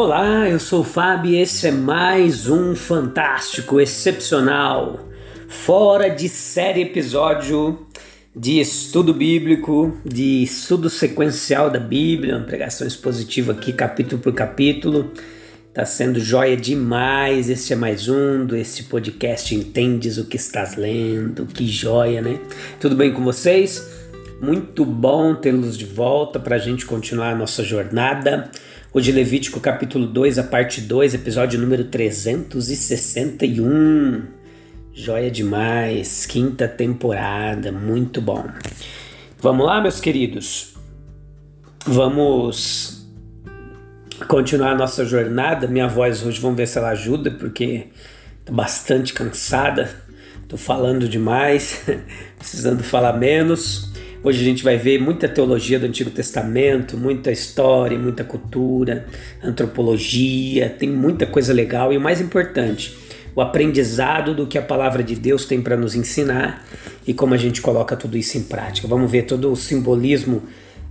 Olá, 0.00 0.48
eu 0.48 0.60
sou 0.60 0.82
o 0.82 0.84
Fábio 0.84 1.32
e 1.32 1.40
esse 1.40 1.66
é 1.66 1.72
mais 1.72 2.48
um 2.48 2.76
fantástico, 2.76 3.80
excepcional, 3.80 5.08
fora 5.48 6.08
de 6.08 6.28
série 6.28 6.82
episódio 6.82 7.84
de 8.32 8.60
estudo 8.60 9.12
bíblico, 9.12 9.92
de 10.04 10.44
estudo 10.44 10.88
sequencial 10.88 11.68
da 11.68 11.80
Bíblia, 11.80 12.36
uma 12.36 12.46
pregação 12.46 12.86
expositiva 12.86 13.50
aqui, 13.50 13.72
capítulo 13.72 14.22
por 14.22 14.32
capítulo. 14.32 15.10
Tá 15.74 15.84
sendo 15.84 16.20
joia 16.20 16.56
demais. 16.56 17.50
Esse 17.50 17.72
é 17.72 17.76
mais 17.76 18.08
um 18.08 18.46
desse 18.46 18.84
podcast 18.84 19.52
Entendes 19.52 20.16
o 20.16 20.26
que 20.26 20.36
estás 20.36 20.76
lendo. 20.76 21.44
Que 21.44 21.66
joia, 21.66 22.22
né? 22.22 22.38
Tudo 22.78 22.94
bem 22.94 23.12
com 23.12 23.24
vocês? 23.24 23.84
Muito 24.40 24.84
bom 24.84 25.34
tê-los 25.34 25.76
de 25.76 25.86
volta 25.86 26.38
para 26.38 26.54
a 26.54 26.60
gente 26.60 26.86
continuar 26.86 27.32
a 27.32 27.36
nossa 27.36 27.64
jornada. 27.64 28.48
Hoje, 28.90 29.12
Levítico 29.12 29.60
capítulo 29.60 30.06
2, 30.06 30.38
a 30.38 30.42
parte 30.42 30.80
2, 30.80 31.12
episódio 31.12 31.60
número 31.60 31.84
361. 31.84 34.22
Joia 34.94 35.30
demais, 35.30 36.24
quinta 36.24 36.66
temporada, 36.66 37.70
muito 37.70 38.22
bom. 38.22 38.46
Vamos 39.42 39.66
lá, 39.66 39.82
meus 39.82 40.00
queridos. 40.00 40.74
Vamos 41.84 43.06
continuar 44.26 44.72
a 44.72 44.76
nossa 44.76 45.04
jornada. 45.04 45.66
Minha 45.66 45.86
voz 45.86 46.24
hoje, 46.24 46.40
vamos 46.40 46.56
ver 46.56 46.66
se 46.66 46.78
ela 46.78 46.88
ajuda, 46.88 47.32
porque 47.32 47.88
tô 48.42 48.54
bastante 48.54 49.12
cansada. 49.12 49.94
Tô 50.48 50.56
falando 50.56 51.06
demais, 51.06 51.84
precisando 52.38 52.82
falar 52.82 53.18
menos. 53.18 53.92
Hoje 54.20 54.40
a 54.40 54.44
gente 54.44 54.64
vai 54.64 54.76
ver 54.76 55.00
muita 55.00 55.28
teologia 55.28 55.78
do 55.78 55.86
Antigo 55.86 56.10
Testamento, 56.10 56.96
muita 56.96 57.30
história, 57.30 57.96
muita 57.96 58.24
cultura, 58.24 59.06
antropologia, 59.40 60.68
tem 60.68 60.90
muita 60.90 61.24
coisa 61.24 61.52
legal 61.52 61.92
e 61.92 61.96
o 61.96 62.00
mais 62.00 62.20
importante, 62.20 62.98
o 63.32 63.40
aprendizado 63.40 64.34
do 64.34 64.44
que 64.44 64.58
a 64.58 64.62
palavra 64.62 65.04
de 65.04 65.14
Deus 65.14 65.44
tem 65.44 65.62
para 65.62 65.76
nos 65.76 65.94
ensinar 65.94 66.66
e 67.06 67.14
como 67.14 67.32
a 67.32 67.36
gente 67.36 67.62
coloca 67.62 67.96
tudo 67.96 68.18
isso 68.18 68.36
em 68.36 68.42
prática. 68.42 68.88
Vamos 68.88 69.08
ver 69.08 69.22
todo 69.22 69.52
o 69.52 69.56
simbolismo 69.56 70.42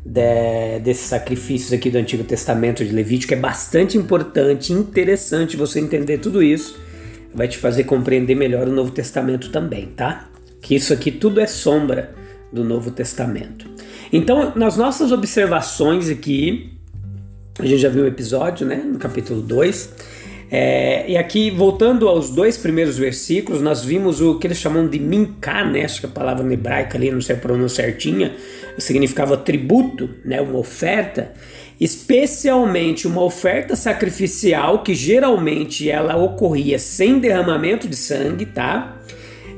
de, 0.05 0.79
desses 0.79 1.07
sacrifícios 1.07 1.73
aqui 1.73 1.89
do 1.89 1.97
Antigo 1.97 2.23
Testamento 2.23 2.85
de 2.85 2.93
Levítico. 2.93 3.33
É 3.33 3.37
bastante 3.37 3.97
importante, 3.97 4.71
interessante 4.71 5.57
você 5.57 5.81
entender 5.81 6.19
tudo 6.19 6.41
isso. 6.41 6.79
Vai 7.35 7.49
te 7.49 7.57
fazer 7.57 7.83
compreender 7.83 8.35
melhor 8.35 8.69
o 8.69 8.71
Novo 8.71 8.91
Testamento 8.91 9.49
também, 9.49 9.87
tá? 9.87 10.29
Que 10.61 10.75
isso 10.75 10.93
aqui 10.93 11.11
tudo 11.11 11.41
é 11.41 11.45
sombra 11.45 12.15
do 12.51 12.63
Novo 12.63 12.91
Testamento. 12.91 13.69
Então, 14.11 14.53
nas 14.55 14.77
nossas 14.77 15.11
observações 15.11 16.09
aqui, 16.09 16.73
a 17.59 17.65
gente 17.65 17.79
já 17.79 17.89
viu 17.89 18.03
o 18.03 18.07
episódio, 18.07 18.65
né, 18.65 18.75
no 18.75 18.99
capítulo 18.99 19.41
2. 19.41 20.17
É, 20.49 21.09
e 21.09 21.17
aqui, 21.17 21.51
voltando 21.51 22.07
aos 22.07 22.29
dois 22.29 22.57
primeiros 22.57 22.97
versículos, 22.97 23.61
nós 23.61 23.83
vimos 23.83 24.21
o 24.21 24.39
que 24.39 24.47
eles 24.47 24.57
chamam 24.57 24.87
de 24.87 24.97
minká, 24.97 25.65
né? 25.65 25.83
Acho 25.83 25.99
que 25.99 26.05
a 26.05 26.09
palavra 26.09 26.51
hebraica 26.53 26.97
ali, 26.97 27.11
não 27.11 27.19
sei 27.19 27.35
a 27.35 27.39
pronúncia 27.39 27.83
certinha, 27.83 28.33
significava 28.77 29.35
tributo, 29.35 30.09
né? 30.23 30.39
Uma 30.39 30.57
oferta, 30.57 31.33
especialmente 31.81 33.07
uma 33.07 33.21
oferta 33.23 33.75
sacrificial 33.75 34.83
que 34.83 34.95
geralmente 34.95 35.89
ela 35.89 36.15
ocorria 36.15 36.79
sem 36.79 37.19
derramamento 37.19 37.85
de 37.85 37.97
sangue, 37.97 38.45
tá? 38.45 38.96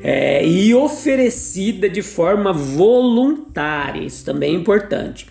É, 0.03 0.45
e 0.45 0.73
oferecida 0.73 1.89
de 1.89 2.01
forma 2.01 2.51
voluntária. 2.53 4.01
Isso 4.01 4.25
também 4.25 4.55
é 4.55 4.57
importante. 4.57 5.27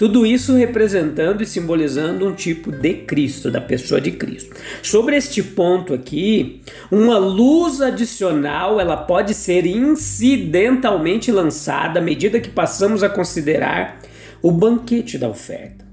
Tudo 0.00 0.24
isso 0.24 0.54
representando 0.54 1.42
e 1.42 1.46
simbolizando 1.46 2.26
um 2.26 2.32
tipo 2.32 2.72
de 2.72 2.94
Cristo, 2.94 3.50
da 3.50 3.60
pessoa 3.60 4.00
de 4.00 4.12
Cristo. 4.12 4.56
Sobre 4.82 5.14
este 5.14 5.42
ponto 5.42 5.92
aqui, 5.92 6.62
uma 6.90 7.18
luz 7.18 7.82
adicional 7.82 8.80
ela 8.80 8.96
pode 8.96 9.34
ser 9.34 9.66
incidentalmente 9.66 11.30
lançada 11.30 12.00
à 12.00 12.02
medida 12.02 12.40
que 12.40 12.48
passamos 12.48 13.02
a 13.02 13.10
considerar 13.10 14.00
o 14.40 14.50
banquete 14.50 15.18
da 15.18 15.28
oferta. 15.28 15.89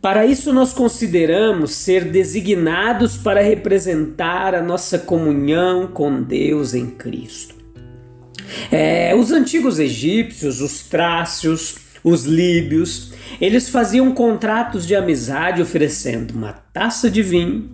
Para 0.00 0.24
isso, 0.24 0.50
nós 0.50 0.72
consideramos 0.72 1.72
ser 1.72 2.06
designados 2.06 3.18
para 3.18 3.42
representar 3.42 4.54
a 4.54 4.62
nossa 4.62 4.98
comunhão 4.98 5.88
com 5.88 6.22
Deus 6.22 6.72
em 6.72 6.86
Cristo. 6.86 7.54
É, 8.70 9.14
os 9.14 9.30
antigos 9.30 9.78
egípcios, 9.78 10.62
os 10.62 10.82
trácios, 10.84 11.76
os 12.02 12.24
líbios, 12.24 13.12
eles 13.38 13.68
faziam 13.68 14.12
contratos 14.12 14.86
de 14.86 14.96
amizade 14.96 15.60
oferecendo 15.60 16.32
uma 16.32 16.52
taça 16.52 17.10
de 17.10 17.22
vinho 17.22 17.70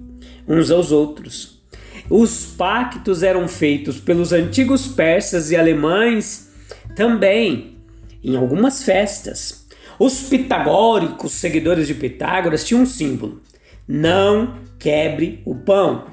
uns 0.49 0.71
aos 0.71 0.91
outros. 0.91 1.63
Os 2.11 2.47
pactos 2.47 3.23
eram 3.23 3.47
feitos 3.47 4.01
pelos 4.01 4.33
antigos 4.33 4.89
persas 4.89 5.53
e 5.53 5.57
alemães 5.57 6.51
também 6.97 7.77
em 8.23 8.37
algumas 8.37 8.83
festas. 8.83 9.66
Os 9.99 10.23
pitagóricos, 10.23 11.33
seguidores 11.33 11.87
de 11.87 11.95
Pitágoras, 11.95 12.65
tinham 12.65 12.83
um 12.83 12.87
símbolo: 12.87 13.41
não 13.89 14.57
quebre 14.79 15.41
o 15.45 15.55
pão, 15.55 16.07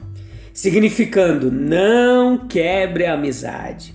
significando 0.53 1.51
não 1.51 2.47
quebre 2.47 3.05
a 3.05 3.13
amizade. 3.13 3.93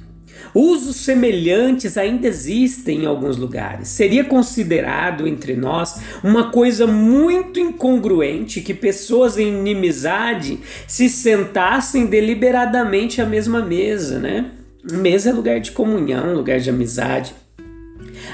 Usos 0.54 0.96
semelhantes 0.96 1.98
ainda 1.98 2.26
existem 2.26 3.02
em 3.02 3.06
alguns 3.06 3.36
lugares. 3.36 3.88
Seria 3.88 4.24
considerado 4.24 5.26
entre 5.26 5.54
nós 5.54 6.00
uma 6.22 6.50
coisa 6.50 6.86
muito 6.86 7.60
incongruente 7.60 8.60
que 8.60 8.72
pessoas 8.72 9.36
em 9.36 9.48
inimizade 9.48 10.58
se 10.86 11.08
sentassem 11.08 12.06
deliberadamente 12.06 13.20
à 13.20 13.26
mesma 13.26 13.60
mesa, 13.62 14.18
né? 14.18 14.52
Mesa 14.90 15.30
é 15.30 15.32
lugar 15.32 15.60
de 15.60 15.72
comunhão, 15.72 16.34
lugar 16.34 16.60
de 16.60 16.70
amizade. 16.70 17.34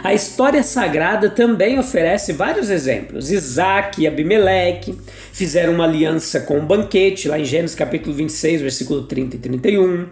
A 0.03 0.12
história 0.12 0.62
sagrada 0.62 1.31
também 1.31 1.78
oferece 1.78 2.32
vários 2.32 2.71
exemplos. 2.71 3.31
Isaac 3.31 4.00
e 4.00 4.06
Abimeleque 4.06 4.99
fizeram 5.32 5.75
uma 5.75 5.84
aliança 5.84 6.41
com 6.41 6.59
um 6.59 6.66
banquete, 6.66 7.28
lá 7.28 7.38
em 7.38 7.44
Gênesis 7.44 7.77
capítulo 7.77 8.15
26, 8.15 8.62
versículo 8.62 9.03
30 9.05 9.37
e 9.37 9.38
31. 9.38 10.06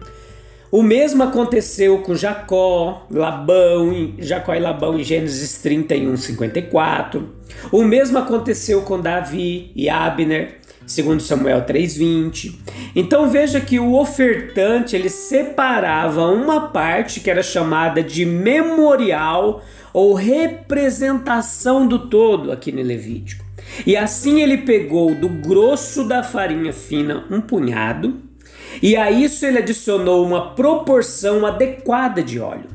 O 0.70 0.82
mesmo 0.82 1.22
aconteceu 1.22 1.98
com 1.98 2.14
Jacó, 2.14 3.06
Labão, 3.10 4.14
Jacó 4.18 4.54
e 4.54 4.58
Labão 4.58 4.98
em 4.98 5.04
Gênesis 5.04 5.58
31, 5.58 6.16
54. 6.16 7.28
O 7.70 7.84
mesmo 7.84 8.16
aconteceu 8.16 8.80
com 8.80 8.98
Davi 8.98 9.70
e 9.76 9.90
Abner, 9.90 10.61
segundo 10.86 11.22
Samuel 11.22 11.62
3:20. 11.62 12.58
Então 12.94 13.28
veja 13.28 13.60
que 13.60 13.78
o 13.78 13.94
ofertante 13.94 14.94
ele 14.94 15.08
separava 15.08 16.26
uma 16.26 16.68
parte 16.68 17.20
que 17.20 17.30
era 17.30 17.42
chamada 17.42 18.02
de 18.02 18.24
memorial 18.24 19.62
ou 19.92 20.14
representação 20.14 21.86
do 21.86 22.08
todo 22.08 22.50
aqui 22.50 22.72
no 22.72 22.82
Levítico. 22.82 23.44
E 23.86 23.96
assim 23.96 24.40
ele 24.40 24.58
pegou 24.58 25.14
do 25.14 25.28
grosso 25.28 26.04
da 26.04 26.22
farinha 26.22 26.72
fina 26.72 27.24
um 27.30 27.40
punhado, 27.40 28.20
e 28.82 28.96
a 28.96 29.10
isso 29.10 29.46
ele 29.46 29.58
adicionou 29.58 30.24
uma 30.24 30.54
proporção 30.54 31.46
adequada 31.46 32.22
de 32.22 32.40
óleo. 32.40 32.68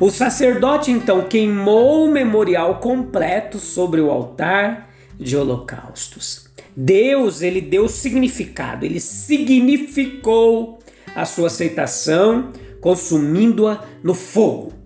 O 0.00 0.10
sacerdote 0.10 0.90
então 0.90 1.22
queimou 1.22 2.06
o 2.06 2.10
memorial 2.10 2.76
completo 2.78 3.58
sobre 3.58 4.00
o 4.00 4.10
altar 4.10 4.90
de 5.18 5.36
holocaustos. 5.36 6.43
Deus, 6.76 7.42
ele 7.42 7.60
deu 7.60 7.88
significado, 7.88 8.84
ele 8.84 9.00
significou 9.00 10.78
a 11.14 11.24
sua 11.24 11.46
aceitação 11.46 12.52
consumindo-a 12.80 13.84
no 14.02 14.14
fogo 14.14 14.84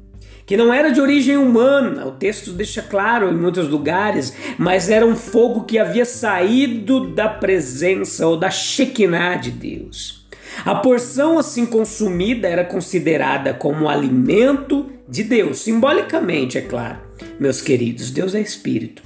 que 0.48 0.56
não 0.56 0.72
era 0.72 0.90
de 0.90 0.98
origem 0.98 1.36
humana, 1.36 2.06
o 2.06 2.12
texto 2.12 2.52
deixa 2.52 2.80
claro 2.80 3.28
em 3.28 3.36
muitos 3.36 3.68
lugares, 3.68 4.32
mas 4.56 4.88
era 4.88 5.04
um 5.04 5.14
fogo 5.14 5.64
que 5.64 5.78
havia 5.78 6.06
saído 6.06 7.10
da 7.10 7.28
presença 7.28 8.26
ou 8.26 8.34
da 8.34 8.50
Shekinah 8.50 9.36
de 9.36 9.50
Deus. 9.50 10.26
A 10.64 10.76
porção 10.76 11.38
assim 11.38 11.66
consumida 11.66 12.48
era 12.48 12.64
considerada 12.64 13.52
como 13.52 13.90
alimento 13.90 14.86
de 15.06 15.22
Deus, 15.22 15.58
simbolicamente, 15.58 16.56
é 16.56 16.62
claro, 16.62 16.96
meus 17.38 17.60
queridos, 17.60 18.10
Deus 18.10 18.34
é 18.34 18.40
espírito. 18.40 19.02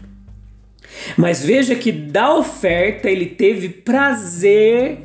Mas 1.16 1.44
veja 1.44 1.74
que 1.74 1.92
da 1.92 2.34
oferta 2.34 3.08
ele 3.08 3.26
teve 3.26 3.68
prazer 3.68 4.98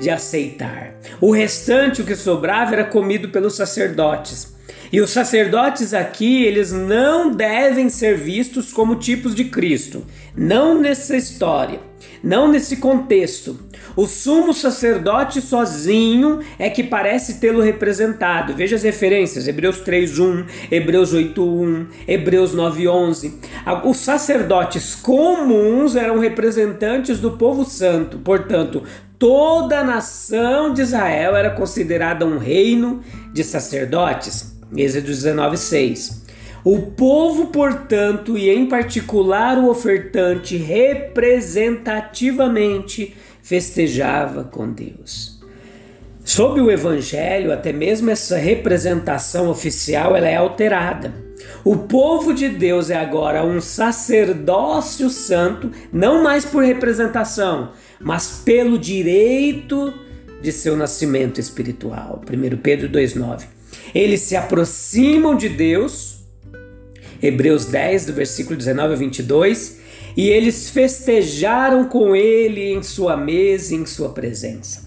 de 0.00 0.10
aceitar. 0.10 0.94
O 1.20 1.30
restante, 1.30 2.02
o 2.02 2.04
que 2.04 2.16
sobrava, 2.16 2.74
era 2.74 2.84
comido 2.84 3.28
pelos 3.28 3.56
sacerdotes. 3.56 4.54
E 4.92 5.00
os 5.00 5.10
sacerdotes 5.10 5.92
aqui, 5.92 6.44
eles 6.44 6.70
não 6.70 7.30
devem 7.30 7.88
ser 7.88 8.16
vistos 8.16 8.72
como 8.72 8.96
tipos 8.96 9.34
de 9.34 9.44
Cristo. 9.44 10.06
Não 10.36 10.78
nessa 10.80 11.16
história, 11.16 11.80
não 12.22 12.48
nesse 12.48 12.76
contexto. 12.76 13.58
O 13.96 14.06
sumo 14.06 14.52
sacerdote 14.52 15.40
sozinho 15.40 16.40
é 16.58 16.68
que 16.68 16.82
parece 16.82 17.34
tê-lo 17.34 17.60
representado. 17.60 18.52
Veja 18.52 18.74
as 18.74 18.82
referências: 18.82 19.46
Hebreus 19.46 19.82
3:1, 19.82 20.46
Hebreus 20.70 21.14
8:1, 21.14 21.86
Hebreus 22.08 22.52
9:11. 22.52 23.34
Os 23.84 23.98
sacerdotes 23.98 24.96
comuns 24.96 25.94
eram 25.94 26.18
representantes 26.18 27.20
do 27.20 27.30
povo 27.32 27.64
santo. 27.64 28.18
Portanto, 28.18 28.82
toda 29.16 29.78
a 29.78 29.84
nação 29.84 30.74
de 30.74 30.82
Israel 30.82 31.36
era 31.36 31.50
considerada 31.50 32.26
um 32.26 32.38
reino 32.38 33.00
de 33.32 33.44
sacerdotes. 33.44 34.56
Êxodo 34.76 35.06
19:6. 35.06 36.24
O 36.64 36.80
povo, 36.80 37.46
portanto, 37.48 38.38
e 38.38 38.48
em 38.48 38.64
particular 38.66 39.58
o 39.58 39.68
ofertante, 39.68 40.56
representativamente 40.56 43.14
festejava 43.44 44.42
com 44.42 44.72
Deus. 44.72 45.38
Sob 46.24 46.58
o 46.62 46.70
evangelho, 46.70 47.52
até 47.52 47.74
mesmo 47.74 48.10
essa 48.10 48.38
representação 48.38 49.50
oficial 49.50 50.16
ela 50.16 50.26
é 50.26 50.36
alterada. 50.36 51.12
O 51.62 51.76
povo 51.76 52.32
de 52.32 52.48
Deus 52.48 52.88
é 52.88 52.96
agora 52.96 53.44
um 53.44 53.60
sacerdócio 53.60 55.10
santo, 55.10 55.70
não 55.92 56.22
mais 56.22 56.46
por 56.46 56.64
representação, 56.64 57.72
mas 58.00 58.40
pelo 58.42 58.78
direito 58.78 59.92
de 60.40 60.50
seu 60.50 60.74
nascimento 60.74 61.38
espiritual. 61.38 62.22
1 62.26 62.56
Pedro 62.56 62.88
2,9. 62.88 63.44
Eles 63.94 64.22
se 64.22 64.34
aproximam 64.34 65.36
de 65.36 65.50
Deus, 65.50 66.24
Hebreus 67.22 67.66
10, 67.66 68.06
do 68.06 68.14
versículo 68.14 68.56
19 68.56 68.94
a 68.94 68.96
22, 68.96 69.83
e 70.16 70.28
eles 70.28 70.70
festejaram 70.70 71.84
com 71.84 72.14
ele 72.14 72.72
em 72.72 72.82
sua 72.82 73.16
mesa 73.16 73.74
em 73.74 73.86
sua 73.86 74.10
presença. 74.10 74.84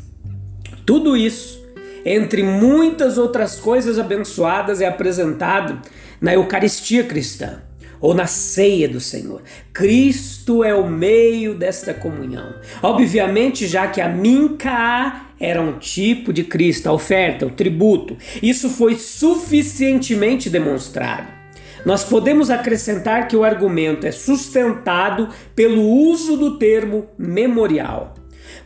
Tudo 0.86 1.18
isso, 1.18 1.62
entre 2.06 2.44
muitas 2.44 3.18
outras 3.18 3.56
coisas 3.60 4.00
abençoadas, 4.00 4.80
é 4.80 4.88
apresentado 4.88 5.82
na 6.22 6.34
Eucaristia 6.34 7.04
cristã 7.04 7.62
ou 8.00 8.14
na 8.14 8.28
ceia 8.28 8.88
do 8.88 9.00
Senhor. 9.00 9.42
Cristo 9.74 10.64
é 10.64 10.74
o 10.74 10.90
meio 10.90 11.56
desta 11.56 11.94
comunhão. 11.94 12.54
Obviamente, 12.82 13.68
já 13.68 13.88
que 13.88 14.00
a 14.00 14.08
minca 14.08 15.28
era 15.40 15.62
um 15.62 15.78
tipo 15.78 16.32
de 16.32 16.44
Cristo, 16.44 16.88
a 16.88 16.94
oferta, 16.94 17.46
o 17.46 17.52
tributo, 17.52 18.18
isso 18.42 18.70
foi 18.70 18.96
suficientemente 18.96 20.50
demonstrado. 20.50 21.37
Nós 21.86 22.04
podemos 22.04 22.50
acrescentar 22.50 23.28
que 23.28 23.36
o 23.36 23.44
argumento 23.44 24.06
é 24.06 24.12
sustentado 24.12 25.30
pelo 25.56 25.82
uso 25.82 26.38
do 26.38 26.58
termo 26.58 27.08
memorial. 27.18 28.16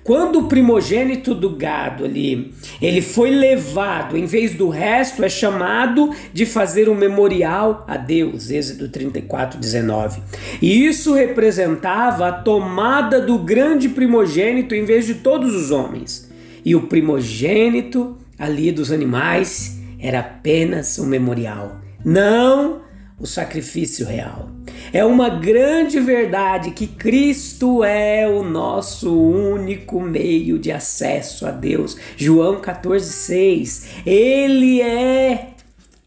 Quando 0.04 0.40
o 0.40 0.48
primogênito 0.48 1.36
do 1.36 1.52
gado 1.52 2.06
ali, 2.06 2.54
ele 2.82 3.02
foi 3.02 3.30
levado, 3.30 4.18
em 4.18 4.26
vez 4.26 4.56
do 4.56 4.68
resto, 4.68 5.24
é 5.24 5.30
chamado 5.30 6.10
de 6.34 6.44
fazer 6.44 6.90
um 6.90 6.96
memorial 6.96 7.86
a 7.88 7.98
Deus, 7.98 8.50
Êxodo 8.50 8.90
34, 8.90 9.60
19. 9.60 10.22
E 10.60 10.86
isso 10.86 11.14
representava 11.14 12.28
a 12.28 12.32
tomada 12.32 13.22
do 13.22 13.38
grande 13.38 13.90
primogênito 13.90 14.74
em 14.74 14.86
vez 14.86 15.06
de 15.06 15.16
todos 15.16 15.54
os 15.54 15.70
homens. 15.70 16.32
E 16.66 16.76
o 16.76 16.88
primogênito 16.88 18.18
ali 18.40 18.72
dos 18.72 18.92
animais 18.92 19.80
era 20.00 20.20
apenas 20.20 20.98
um 20.98 21.06
memorial. 21.06 21.80
Não 22.04 22.82
o 23.22 23.28
sacrifício 23.28 24.06
real. 24.06 24.50
É 24.92 25.06
uma 25.06 25.30
grande 25.30 26.00
verdade 26.00 26.72
que 26.72 26.88
Cristo 26.88 27.84
é 27.84 28.28
o 28.28 28.44
nosso 28.44 29.16
único 29.16 30.02
meio 30.02 30.58
de 30.58 30.72
acesso 30.72 31.46
a 31.46 31.52
Deus. 31.52 31.96
João 32.18 32.60
14,6. 32.60 33.84
Ele 34.06 34.82
é 34.82 35.50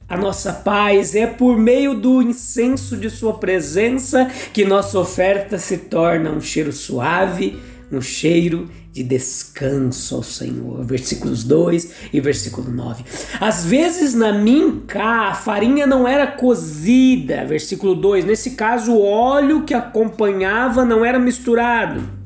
a 0.09 0.17
nossa 0.17 0.53
paz, 0.53 1.15
é 1.15 1.27
por 1.27 1.57
meio 1.57 1.95
do 1.95 2.21
incenso 2.21 2.97
de 2.97 3.09
Sua 3.09 3.35
presença 3.35 4.27
que 4.53 4.65
nossa 4.65 4.99
oferta 4.99 5.57
se 5.57 5.79
torna 5.79 6.31
um 6.31 6.41
cheiro 6.41 6.73
suave, 6.73 7.59
um 7.95 8.01
cheiro 8.01 8.69
de 8.93 9.03
descanso 9.03 10.17
ao 10.17 10.23
Senhor. 10.23 10.85
Versículos 10.85 11.45
2 11.45 12.11
e 12.13 12.21
versículo 12.21 12.71
9. 12.71 13.05
Às 13.41 13.65
vezes 13.65 14.15
na 14.15 14.33
minca 14.33 15.03
a 15.03 15.35
farinha 15.35 15.87
não 15.87 16.07
era 16.07 16.27
cozida. 16.27 17.45
Versículo 17.45 17.95
2. 17.95 18.25
Nesse 18.25 18.53
caso, 18.53 18.93
o 18.93 19.05
óleo 19.05 19.65
que 19.65 19.75
acompanhava 19.75 20.85
não 20.85 21.05
era 21.05 21.19
misturado. 21.19 22.25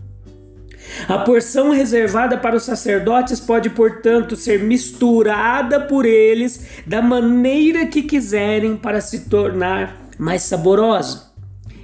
A 1.07 1.19
porção 1.19 1.71
reservada 1.71 2.37
para 2.37 2.57
os 2.57 2.65
sacerdotes 2.65 3.39
pode, 3.39 3.71
portanto, 3.71 4.37
ser 4.37 4.63
misturada 4.63 5.81
por 5.81 6.05
eles 6.05 6.67
da 6.87 7.01
maneira 7.01 7.87
que 7.87 8.03
quiserem 8.03 8.77
para 8.77 9.01
se 9.01 9.29
tornar 9.29 9.97
mais 10.19 10.43
saborosa. 10.43 11.28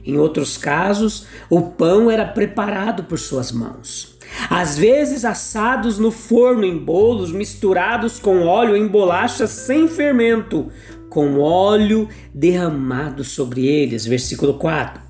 Em 0.05 0.19
outros 0.19 0.57
casos, 0.57 1.27
o 1.49 1.63
pão 1.63 2.11
era 2.11 2.27
preparado 2.27 3.05
por 3.05 3.19
suas 3.19 3.51
mãos 3.51 4.15
às 4.51 4.77
vezes 4.77 5.25
assados 5.25 5.99
no 5.99 6.11
forno 6.11 6.65
em 6.65 6.77
bolos 6.77 7.33
misturados 7.33 8.19
com 8.19 8.43
óleo 8.43 8.77
em 8.77 8.87
bolachas 8.87 9.51
sem 9.51 9.89
fermento, 9.89 10.71
com 11.09 11.39
óleo 11.39 12.09
derramado 12.35 13.23
sobre 13.23 13.67
eles. 13.67 14.05
Versículo 14.05 14.55
4. 14.55 15.03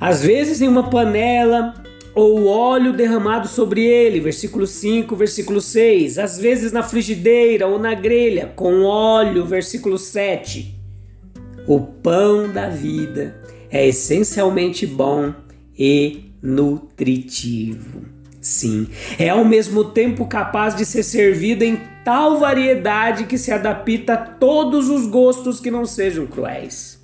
Às 0.00 0.22
vezes 0.22 0.60
em 0.60 0.68
uma 0.68 0.88
panela 0.90 1.74
ou 2.14 2.46
óleo 2.46 2.92
derramado 2.92 3.46
sobre 3.46 3.84
ele, 3.84 4.18
versículo 4.18 4.66
5, 4.66 5.14
versículo 5.14 5.60
6, 5.60 6.18
às 6.18 6.38
vezes 6.38 6.72
na 6.72 6.82
frigideira 6.82 7.66
ou 7.66 7.78
na 7.78 7.94
grelha, 7.94 8.52
com 8.56 8.82
óleo, 8.82 9.44
versículo 9.44 9.98
7. 9.98 10.76
O 11.66 11.80
pão 11.80 12.50
da 12.50 12.68
vida 12.68 13.37
é 13.70 13.86
essencialmente 13.86 14.86
bom 14.86 15.32
e 15.78 16.32
nutritivo. 16.42 18.02
Sim, 18.40 18.88
é 19.18 19.28
ao 19.28 19.44
mesmo 19.44 19.84
tempo 19.84 20.26
capaz 20.26 20.74
de 20.74 20.84
ser 20.84 21.02
servida 21.02 21.64
em 21.64 21.80
tal 22.04 22.38
variedade 22.38 23.24
que 23.24 23.36
se 23.36 23.52
adapta 23.52 24.14
a 24.14 24.16
todos 24.16 24.88
os 24.88 25.06
gostos 25.06 25.60
que 25.60 25.70
não 25.70 25.84
sejam 25.84 26.26
cruéis. 26.26 26.98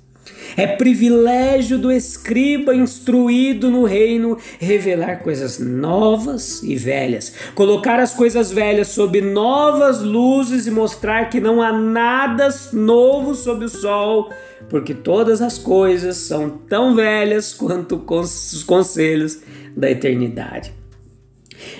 É 0.57 0.65
privilégio 0.65 1.77
do 1.77 1.91
escriba 1.91 2.73
instruído 2.73 3.69
no 3.69 3.83
reino 3.83 4.37
revelar 4.59 5.17
coisas 5.17 5.59
novas 5.59 6.63
e 6.63 6.75
velhas, 6.75 7.33
colocar 7.53 7.99
as 7.99 8.13
coisas 8.13 8.51
velhas 8.51 8.87
sob 8.89 9.19
novas 9.21 10.01
luzes 10.01 10.65
e 10.65 10.71
mostrar 10.71 11.29
que 11.29 11.41
não 11.41 11.61
há 11.61 11.73
nada 11.73 12.47
novo 12.71 13.35
sob 13.35 13.65
o 13.65 13.69
sol, 13.69 14.31
porque 14.69 14.93
todas 14.93 15.41
as 15.41 15.57
coisas 15.57 16.17
são 16.17 16.49
tão 16.49 16.95
velhas 16.95 17.53
quanto 17.53 18.03
os 18.09 18.63
conselhos 18.63 19.39
da 19.75 19.89
eternidade 19.89 20.73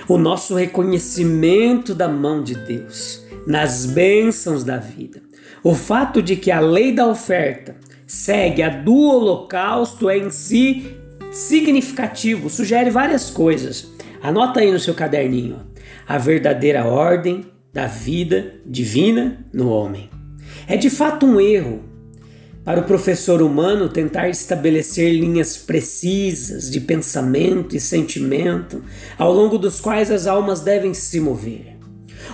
o 0.08 0.18
nosso 0.18 0.56
reconhecimento 0.56 1.94
da 1.94 2.08
mão 2.08 2.44
de 2.44 2.56
Deus 2.56 3.24
nas 3.46 3.86
bênçãos 3.86 4.64
da 4.64 4.78
vida. 4.78 5.22
O 5.64 5.74
fato 5.74 6.22
de 6.22 6.36
que 6.36 6.52
a 6.52 6.60
lei 6.60 6.92
da 6.92 7.08
oferta 7.08 7.76
segue 8.06 8.62
a 8.62 8.70
do 8.70 8.96
holocausto 8.96 10.10
é 10.10 10.18
em 10.18 10.30
si 10.30 10.96
significativo, 11.32 12.50
sugere 12.50 12.90
várias 12.90 13.30
coisas. 13.30 13.92
Anota 14.22 14.60
aí 14.60 14.72
no 14.72 14.80
seu 14.80 14.94
caderninho 14.94 15.60
a 16.08 16.18
verdadeira 16.18 16.86
ordem 16.86 17.46
da 17.74 17.88
vida 17.88 18.56
divina 18.66 19.46
no 19.54 19.70
homem. 19.70 20.10
É 20.68 20.78
de 20.78 20.90
fato 20.90 21.26
um 21.26 21.40
erro 21.42 21.84
para 22.66 22.82
o 22.82 22.84
professor 22.84 23.42
humano 23.44 23.88
tentar 23.88 24.28
estabelecer 24.28 25.14
linhas 25.14 25.56
precisas 25.56 26.72
de 26.72 26.82
pensamento 26.82 27.76
e 27.76 27.80
sentimento 27.80 28.84
ao 29.20 29.32
longo 29.32 29.60
dos 29.60 29.80
quais 29.80 30.10
as 30.10 30.26
almas 30.26 30.62
devem 30.62 30.92
se 30.94 31.20
mover. 31.20 31.76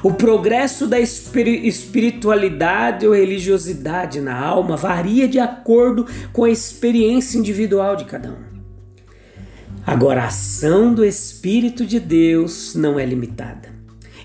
O 0.02 0.14
progresso 0.14 0.88
da 0.88 1.02
espiritualidade 1.02 3.06
ou 3.06 3.14
religiosidade 3.14 4.22
na 4.22 4.40
alma 4.40 4.78
varia 4.78 5.28
de 5.28 5.38
acordo 5.38 6.08
com 6.32 6.46
a 6.46 6.50
experiência 6.50 7.38
individual 7.38 7.98
de 7.98 8.06
cada 8.06 8.30
um. 8.30 8.50
Agora, 9.86 10.24
a 10.24 10.28
ação 10.28 10.94
do 10.94 11.04
Espírito 11.04 11.86
de 11.86 12.00
Deus 12.00 12.74
não 12.74 12.98
é 12.98 13.06
limitada. 13.06 13.71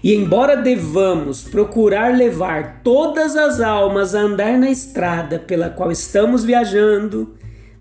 E 0.07 0.15
embora 0.15 0.57
devamos 0.57 1.43
procurar 1.43 2.17
levar 2.17 2.81
todas 2.85 3.35
as 3.35 3.61
almas 3.61 4.15
a 4.15 4.21
andar 4.21 4.57
na 4.57 4.71
estrada 4.71 5.37
pela 5.37 5.69
qual 5.69 5.91
estamos 5.91 6.45
viajando, 6.45 7.35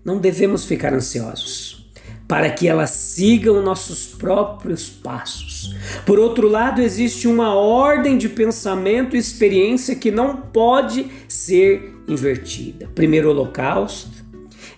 não 0.04 0.18
devemos 0.18 0.64
ficar 0.64 0.92
ansiosos 0.92 1.88
para 2.26 2.50
que 2.50 2.66
elas 2.66 2.90
sigam 2.90 3.62
nossos 3.62 4.08
próprios 4.08 4.88
passos. 4.88 5.76
Por 6.04 6.18
outro 6.18 6.48
lado, 6.48 6.82
existe 6.82 7.28
uma 7.28 7.54
ordem 7.54 8.18
de 8.18 8.28
pensamento 8.28 9.14
e 9.14 9.20
experiência 9.20 9.94
que 9.94 10.10
não 10.10 10.36
pode 10.36 11.06
ser 11.28 11.94
invertida. 12.08 12.90
Primeiro 12.92 13.30
holocausto, 13.30 14.15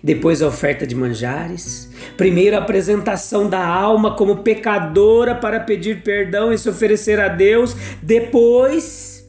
depois 0.09 0.41
a 0.41 0.49
oferta 0.49 0.87
de 0.87 0.95
manjares, 0.95 1.91
primeiro 2.17 2.57
a 2.57 2.61
apresentação 2.61 3.47
da 3.47 3.63
alma 3.63 4.17
como 4.17 4.39
pecadora 4.39 5.35
para 5.35 5.61
pedir 5.61 6.03
perdão 6.03 6.51
e 6.51 6.57
se 6.57 6.67
oferecer 6.67 7.21
a 7.21 7.29
Deus, 7.29 7.77
depois 8.03 9.29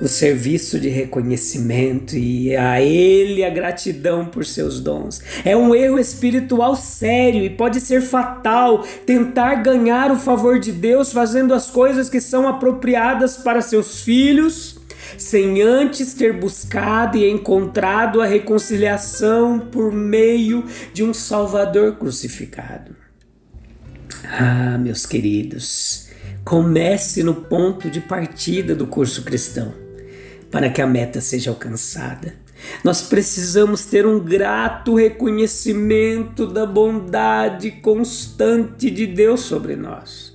o 0.00 0.08
serviço 0.08 0.80
de 0.80 0.88
reconhecimento 0.88 2.16
e 2.16 2.56
a 2.56 2.80
Ele 2.80 3.44
a 3.44 3.50
gratidão 3.50 4.24
por 4.24 4.46
seus 4.46 4.80
dons. 4.80 5.20
É 5.44 5.54
um 5.54 5.74
erro 5.74 5.98
espiritual 5.98 6.74
sério 6.74 7.44
e 7.44 7.50
pode 7.50 7.78
ser 7.78 8.00
fatal 8.00 8.86
tentar 9.04 9.56
ganhar 9.56 10.10
o 10.10 10.16
favor 10.16 10.58
de 10.58 10.72
Deus 10.72 11.12
fazendo 11.12 11.52
as 11.52 11.70
coisas 11.70 12.08
que 12.08 12.22
são 12.22 12.48
apropriadas 12.48 13.36
para 13.36 13.60
seus 13.60 14.00
filhos 14.00 14.82
sem 15.18 15.62
antes 15.62 16.14
ter 16.14 16.32
buscado 16.32 17.16
e 17.16 17.28
encontrado 17.28 18.20
a 18.20 18.26
reconciliação 18.26 19.58
por 19.58 19.92
meio 19.92 20.64
de 20.92 21.02
um 21.02 21.14
Salvador 21.14 21.96
crucificado. 21.96 22.94
Ah, 24.24 24.78
meus 24.78 25.06
queridos, 25.06 26.08
comece 26.44 27.22
no 27.22 27.34
ponto 27.34 27.90
de 27.90 28.00
partida 28.00 28.74
do 28.74 28.86
curso 28.86 29.22
cristão 29.22 29.74
para 30.50 30.70
que 30.70 30.80
a 30.80 30.86
meta 30.86 31.20
seja 31.20 31.50
alcançada. 31.50 32.34
Nós 32.82 33.02
precisamos 33.02 33.84
ter 33.84 34.06
um 34.06 34.20
grato 34.20 34.94
reconhecimento 34.94 36.46
da 36.46 36.64
bondade 36.64 37.70
constante 37.70 38.90
de 38.90 39.06
Deus 39.06 39.40
sobre 39.40 39.76
nós. 39.76 40.33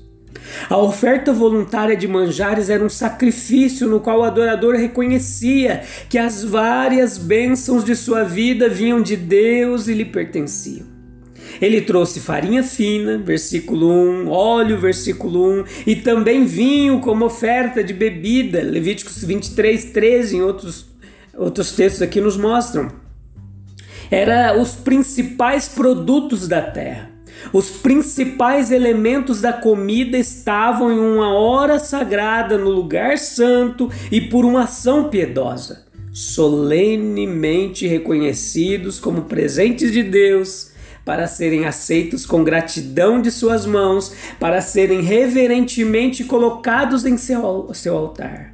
A 0.70 0.78
oferta 0.78 1.34
voluntária 1.34 1.96
de 1.96 2.08
manjares 2.08 2.70
era 2.70 2.84
um 2.84 2.90
sacrifício 2.90 3.88
no 3.88 4.00
qual 4.00 4.20
o 4.20 4.24
adorador 4.24 4.76
reconhecia 4.76 5.84
que 6.10 6.18
as 6.18 6.44
várias 6.44 7.18
bênçãos 7.18 7.84
de 7.84 7.96
sua 7.96 8.24
vida 8.24 8.70
vinham 8.70 9.02
de 9.02 9.16
Deus 9.16 9.88
e 9.88 9.94
lhe 9.94 10.06
pertenciam. 10.06 10.88
Ele 11.62 11.82
trouxe 11.82 12.20
farinha 12.20 12.64
fina, 12.64 13.18
versículo 13.18 13.92
1, 13.92 14.30
óleo, 14.30 14.80
versículo 14.80 15.62
1, 15.62 15.64
e 15.88 15.96
também 15.96 16.46
vinho 16.46 17.00
como 17.00 17.26
oferta 17.26 17.84
de 17.84 17.94
bebida, 17.94 18.62
Levíticos 18.62 19.24
23, 19.24 19.86
13, 19.86 20.38
em 20.38 20.42
outros, 20.42 20.86
outros 21.36 21.72
textos 21.72 22.02
aqui 22.02 22.22
nos 22.22 22.38
mostram. 22.38 22.92
Era 24.12 24.60
os 24.60 24.76
principais 24.76 25.68
produtos 25.68 26.48
da 26.48 26.62
terra. 26.62 27.19
Os 27.52 27.70
principais 27.70 28.72
elementos 28.72 29.42
da 29.42 29.54
comida 29.54 30.18
estavam 30.18 30.92
em 30.92 31.00
uma 31.00 31.34
hora 31.34 31.80
sagrada 31.80 32.58
no 32.58 32.70
lugar 32.70 33.18
santo 33.18 33.90
e 34.12 34.22
por 34.22 34.46
uma 34.46 34.64
ação 34.64 35.10
piedosa, 35.10 35.86
solenemente 36.12 37.88
reconhecidos 37.88 39.00
como 39.00 39.24
presentes 39.24 39.92
de 39.92 40.04
Deus, 40.04 40.72
para 41.06 41.28
serem 41.28 41.66
aceitos 41.66 42.26
com 42.26 42.44
gratidão 42.44 43.22
de 43.22 43.32
suas 43.32 43.66
mãos, 43.66 44.14
para 44.40 44.62
serem 44.62 45.02
reverentemente 45.02 46.24
colocados 46.24 47.06
em 47.06 47.18
seu, 47.18 47.70
seu 47.74 47.98
altar. 47.98 48.54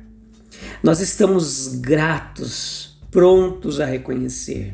Nós 0.81 1.01
estamos 1.01 1.67
gratos, 1.75 2.97
prontos 3.11 3.81
a 3.81 3.85
reconhecer 3.85 4.73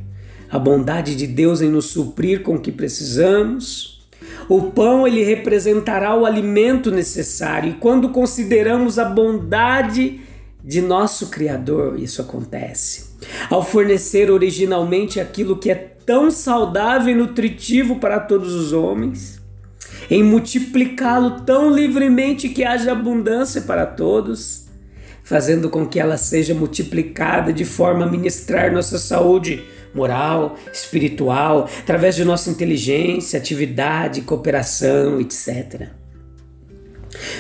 a 0.49 0.59
bondade 0.59 1.15
de 1.15 1.25
Deus 1.25 1.61
em 1.61 1.69
nos 1.69 1.85
suprir 1.85 2.43
com 2.43 2.55
o 2.55 2.59
que 2.59 2.73
precisamos 2.73 4.00
o 4.47 4.71
pão 4.71 5.07
ele 5.07 5.23
representará 5.23 6.15
o 6.15 6.25
alimento 6.25 6.91
necessário, 6.91 7.71
e 7.71 7.73
quando 7.73 8.09
consideramos 8.09 8.99
a 8.99 9.05
bondade 9.05 10.21
de 10.63 10.81
nosso 10.81 11.29
Criador, 11.29 11.99
isso 11.99 12.21
acontece. 12.21 13.11
Ao 13.49 13.63
fornecer 13.63 14.29
originalmente 14.29 15.19
aquilo 15.19 15.57
que 15.57 15.71
é 15.71 15.75
tão 16.05 16.29
saudável 16.29 17.13
e 17.13 17.17
nutritivo 17.17 17.97
para 17.97 18.19
todos 18.19 18.53
os 18.53 18.73
homens, 18.73 19.41
em 20.09 20.23
multiplicá-lo 20.23 21.41
tão 21.41 21.73
livremente 21.73 22.49
que 22.49 22.63
haja 22.63 22.91
abundância 22.91 23.61
para 23.61 23.85
todos, 23.85 24.67
fazendo 25.23 25.69
com 25.69 25.87
que 25.87 25.99
ela 25.99 26.17
seja 26.17 26.53
multiplicada 26.53 27.53
de 27.53 27.63
forma 27.63 28.05
a 28.05 28.09
ministrar 28.09 28.73
nossa 28.73 28.97
saúde 28.97 29.63
moral, 29.93 30.55
espiritual, 30.71 31.69
através 31.79 32.15
de 32.15 32.23
nossa 32.23 32.49
inteligência, 32.49 33.39
atividade, 33.39 34.21
cooperação, 34.21 35.19
etc. 35.19 35.89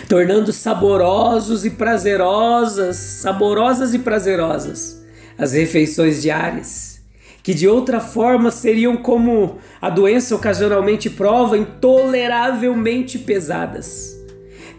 Tornando 0.07 0.51
saborosos 0.51 1.65
e 1.65 1.69
prazerosas, 1.69 2.97
saborosas 2.97 3.93
e 3.93 3.99
prazerosas 3.99 5.01
as 5.41 5.53
refeições 5.53 6.21
diárias, 6.21 7.01
que 7.41 7.55
de 7.55 7.67
outra 7.67 7.99
forma 7.99 8.51
seriam 8.51 8.95
como 8.95 9.57
a 9.81 9.89
doença 9.89 10.35
ocasionalmente 10.35 11.09
prova, 11.09 11.57
intoleravelmente 11.57 13.17
pesadas. 13.17 14.15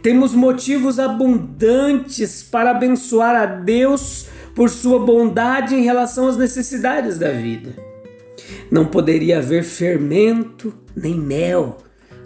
Temos 0.03 0.33
motivos 0.35 1.01
abundantes 1.01 2.45
para 2.45 2.71
abençoar 2.71 3.35
a 3.35 3.47
Deus 3.47 4.27
por 4.55 4.71
sua 4.71 4.99
bondade 4.99 5.75
em 5.75 5.83
relação 5.83 6.29
às 6.29 6.37
necessidades 6.37 7.19
da 7.19 7.31
vida. 7.31 7.75
Não 8.71 8.87
poderia 8.87 9.39
haver 9.39 9.65
fermento 9.65 10.75
nem 10.97 11.15
mel 11.15 11.79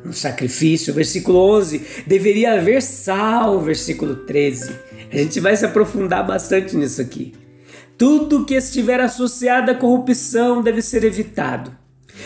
no 0.05 0.13
sacrifício, 0.13 0.95
versículo 0.95 1.39
11. 1.57 2.05
Deveria 2.07 2.55
haver 2.55 2.83
sal, 2.83 3.61
versículo 3.61 4.17
13. 4.17 4.73
A 5.13 5.17
gente 5.17 5.41
vai 5.41 5.57
se 5.57 5.65
aprofundar 5.65 6.27
bastante 6.27 6.77
nisso 6.77 7.01
aqui. 7.01 7.35
Tudo 7.99 8.45
que 8.45 8.55
estiver 8.55 9.01
associado 9.01 9.71
à 9.71 9.75
corrupção 9.75 10.63
deve 10.63 10.83
ser 10.83 11.05
evitado. 11.05 11.75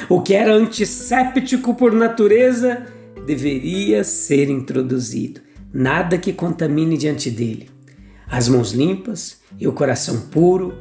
O 0.08 0.20
que 0.20 0.34
era 0.34 0.52
antisséptico 0.52 1.74
por 1.74 1.92
natureza 1.92 2.86
deveria 3.26 4.02
ser 4.04 4.50
introduzido. 4.50 5.40
Nada 5.72 6.18
que 6.18 6.32
contamine 6.32 6.96
diante 6.96 7.30
dele 7.30 7.70
as 8.30 8.48
mãos 8.48 8.72
limpas 8.72 9.39
e 9.58 9.66
o 9.66 9.72
coração 9.72 10.20
puro 10.28 10.74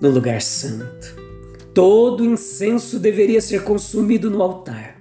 no 0.00 0.10
lugar 0.10 0.40
santo. 0.40 1.20
Todo 1.74 2.24
incenso 2.24 2.98
deveria 2.98 3.40
ser 3.40 3.62
consumido 3.62 4.30
no 4.30 4.42
altar. 4.42 4.96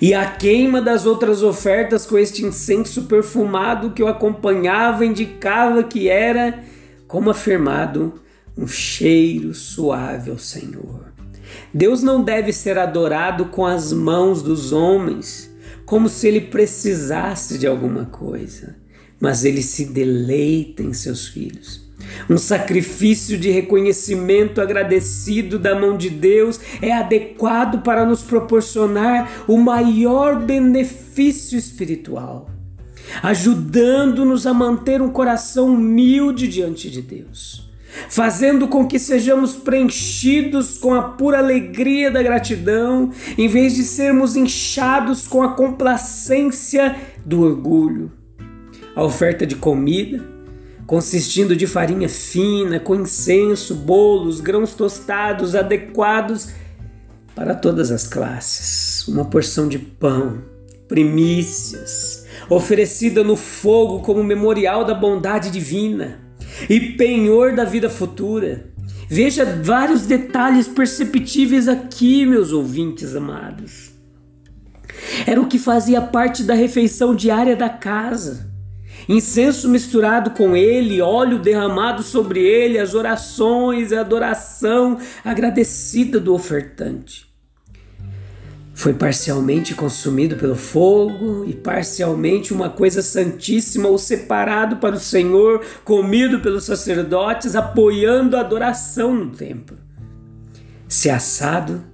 E 0.00 0.14
a 0.14 0.30
queima 0.30 0.80
das 0.80 1.04
outras 1.04 1.42
ofertas 1.42 2.06
com 2.06 2.16
este 2.16 2.44
incenso 2.44 3.02
perfumado 3.02 3.90
que 3.90 4.02
o 4.02 4.06
acompanhava 4.06 5.04
indicava 5.04 5.82
que 5.82 6.08
era, 6.08 6.62
como 7.06 7.30
afirmado, 7.30 8.20
um 8.56 8.66
cheiro 8.66 9.52
suave 9.52 10.30
ao 10.30 10.38
Senhor. 10.38 11.12
Deus 11.74 12.02
não 12.02 12.22
deve 12.22 12.52
ser 12.52 12.78
adorado 12.78 13.46
com 13.46 13.66
as 13.66 13.92
mãos 13.92 14.42
dos 14.42 14.72
homens, 14.72 15.50
como 15.84 16.08
se 16.08 16.28
ele 16.28 16.40
precisasse 16.42 17.58
de 17.58 17.66
alguma 17.66 18.06
coisa 18.06 18.80
mas 19.20 19.44
ele 19.44 19.62
se 19.62 19.84
deleita 19.84 20.82
em 20.82 20.94
seus 20.94 21.28
filhos. 21.28 21.89
Um 22.28 22.38
sacrifício 22.38 23.38
de 23.38 23.50
reconhecimento 23.50 24.60
agradecido 24.60 25.58
da 25.58 25.74
mão 25.74 25.96
de 25.96 26.10
Deus 26.10 26.60
é 26.80 26.92
adequado 26.92 27.82
para 27.82 28.04
nos 28.04 28.22
proporcionar 28.22 29.44
o 29.46 29.56
maior 29.56 30.40
benefício 30.40 31.58
espiritual, 31.58 32.50
ajudando-nos 33.22 34.46
a 34.46 34.54
manter 34.54 35.02
um 35.02 35.10
coração 35.10 35.74
humilde 35.74 36.46
diante 36.48 36.90
de 36.90 37.02
Deus 37.02 37.70
fazendo 38.08 38.68
com 38.68 38.86
que 38.86 38.98
sejamos 38.98 39.54
preenchidos 39.54 40.78
com 40.78 40.94
a 40.94 41.02
pura 41.02 41.38
alegria 41.38 42.10
da 42.10 42.22
gratidão, 42.22 43.10
em 43.36 43.48
vez 43.48 43.74
de 43.74 43.84
sermos 43.84 44.36
inchados 44.36 45.26
com 45.26 45.42
a 45.42 45.54
complacência 45.54 46.96
do 47.24 47.42
orgulho. 47.42 48.12
A 48.94 49.04
oferta 49.04 49.46
de 49.46 49.56
comida, 49.56 50.24
consistindo 50.90 51.54
de 51.54 51.68
farinha 51.68 52.08
fina, 52.08 52.80
com 52.80 52.96
incenso, 52.96 53.76
bolos, 53.76 54.40
grãos 54.40 54.74
tostados 54.74 55.54
adequados 55.54 56.48
para 57.32 57.54
todas 57.54 57.92
as 57.92 58.08
classes, 58.08 59.06
uma 59.06 59.24
porção 59.24 59.68
de 59.68 59.78
pão, 59.78 60.42
primícias, 60.88 62.26
oferecida 62.48 63.22
no 63.22 63.36
fogo 63.36 64.00
como 64.00 64.24
memorial 64.24 64.84
da 64.84 64.92
bondade 64.92 65.48
divina 65.48 66.18
e 66.68 66.80
penhor 66.80 67.54
da 67.54 67.64
vida 67.64 67.88
futura. 67.88 68.72
Veja 69.08 69.44
vários 69.44 70.06
detalhes 70.06 70.66
perceptíveis 70.66 71.68
aqui, 71.68 72.26
meus 72.26 72.50
ouvintes 72.50 73.14
amados. 73.14 73.92
Era 75.24 75.40
o 75.40 75.46
que 75.46 75.56
fazia 75.56 76.00
parte 76.00 76.42
da 76.42 76.54
refeição 76.54 77.14
diária 77.14 77.54
da 77.54 77.68
casa 77.68 78.49
incenso 79.08 79.68
misturado 79.68 80.30
com 80.30 80.56
ele, 80.56 81.00
óleo 81.00 81.38
derramado 81.38 82.02
sobre 82.02 82.40
ele, 82.40 82.78
as 82.78 82.94
orações, 82.94 83.92
a 83.92 84.00
adoração 84.00 84.98
agradecida 85.24 86.20
do 86.20 86.34
ofertante. 86.34 87.30
Foi 88.80 88.94
parcialmente 88.94 89.74
consumido 89.74 90.36
pelo 90.36 90.54
fogo 90.54 91.44
e 91.44 91.52
parcialmente 91.52 92.54
uma 92.54 92.70
coisa 92.70 93.02
santíssima 93.02 93.88
ou 93.88 93.98
separado 93.98 94.76
para 94.76 94.94
o 94.94 95.00
Senhor, 95.00 95.62
comido 95.84 96.40
pelos 96.40 96.64
sacerdotes, 96.64 97.54
apoiando 97.54 98.38
a 98.38 98.40
adoração 98.40 99.14
no 99.14 99.30
templo. 99.32 99.76
Se 100.88 101.10
assado, 101.10 101.84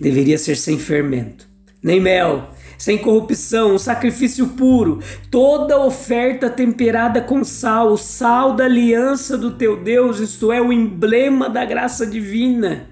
deveria 0.00 0.38
ser 0.38 0.56
sem 0.56 0.78
fermento, 0.78 1.46
nem 1.82 2.00
mel, 2.00 2.50
sem 2.82 2.98
corrupção, 2.98 3.76
um 3.76 3.78
sacrifício 3.78 4.44
puro, 4.44 4.98
toda 5.30 5.78
oferta 5.78 6.50
temperada 6.50 7.20
com 7.20 7.44
sal, 7.44 7.92
o 7.92 7.96
sal 7.96 8.56
da 8.56 8.64
aliança 8.64 9.38
do 9.38 9.52
teu 9.52 9.80
Deus, 9.80 10.18
isto 10.18 10.50
é, 10.50 10.60
o 10.60 10.72
emblema 10.72 11.48
da 11.48 11.64
graça 11.64 12.04
divina, 12.04 12.90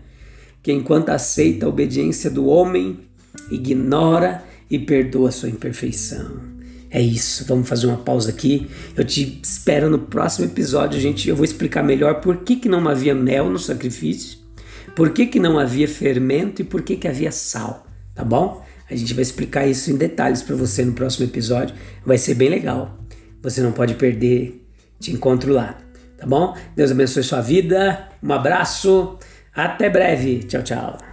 que 0.62 0.73
enquanto 0.73 1.09
aceita 1.09 1.66
a 1.66 1.68
obediência 1.68 2.30
do 2.30 2.47
homem, 2.47 3.00
ignora 3.50 4.44
e 4.70 4.78
perdoa 4.78 5.32
sua 5.32 5.49
imperfeição. 5.49 6.38
É 6.88 7.02
isso, 7.02 7.44
vamos 7.49 7.68
fazer 7.68 7.88
uma 7.88 7.97
pausa 7.97 8.30
aqui. 8.30 8.68
Eu 8.97 9.04
te 9.04 9.40
espero 9.42 9.90
no 9.90 9.99
próximo 9.99 10.47
episódio, 10.47 11.00
gente. 11.00 11.28
Eu 11.28 11.35
vou 11.35 11.44
explicar 11.44 11.82
melhor 11.82 12.20
por 12.20 12.37
que, 12.37 12.54
que 12.54 12.68
não 12.68 12.88
havia 12.88 13.12
mel 13.12 13.50
no 13.50 13.59
sacrifício, 13.59 14.38
por 14.94 15.11
que, 15.11 15.26
que 15.26 15.40
não 15.40 15.59
havia 15.59 15.88
fermento 15.88 16.62
e 16.62 16.64
por 16.64 16.82
que, 16.82 16.94
que 16.94 17.09
havia 17.09 17.32
sal, 17.32 17.85
tá 18.14 18.23
bom? 18.23 18.70
A 18.90 18.97
gente 18.97 19.14
vai 19.14 19.23
explicar 19.23 19.66
isso 19.66 19.90
em 19.90 19.97
detalhes 19.97 20.42
para 20.42 20.56
você 20.56 20.85
no 20.85 20.92
próximo 20.92 21.26
episódio. 21.26 21.75
Vai 22.04 22.18
ser 22.18 22.35
bem 22.35 22.49
legal. 22.49 22.99
Você 23.42 23.61
não 23.61 23.73
pode 23.73 23.94
perder. 23.94 24.66
Te 24.99 25.12
encontro 25.12 25.52
lá, 25.52 25.78
tá 26.18 26.26
bom? 26.26 26.54
Deus 26.76 26.90
abençoe 26.90 27.23
sua 27.23 27.40
vida. 27.40 28.09
Um 28.23 28.32
abraço. 28.32 29.18
Até 29.54 29.88
breve. 29.88 30.40
Tchau, 30.40 30.62
tchau. 30.62 31.10